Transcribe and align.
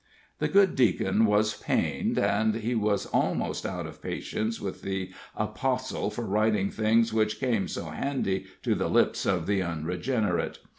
'"The 0.39 0.47
good 0.47 0.73
Deacon 0.75 1.27
was 1.27 1.53
pained, 1.61 2.17
and 2.17 2.55
he 2.55 2.73
was 2.73 3.05
almost 3.05 3.67
out 3.67 3.85
of 3.85 4.01
patience 4.01 4.59
with 4.59 4.81
the 4.81 5.13
apostle 5.35 6.09
for 6.09 6.25
writing 6.25 6.71
things 6.71 7.13
which 7.13 7.39
came 7.39 7.67
so 7.67 7.85
handy 7.85 8.47
to 8.63 8.73
the 8.73 8.89
lips 8.89 9.27
of 9.27 9.45
the 9.45 9.61
unregenerate. 9.61 10.57